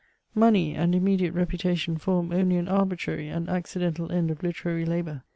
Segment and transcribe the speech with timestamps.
[0.33, 5.21] Money, and immediate reputation form only an arbitrary and accidental end of literary labour.